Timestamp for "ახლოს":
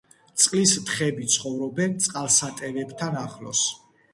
3.27-3.63